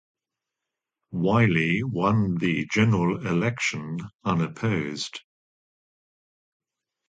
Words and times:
Wiley 1.11 1.83
won 1.83 2.37
the 2.39 2.65
general 2.73 3.27
election 3.27 3.99
unopposed. 4.23 5.19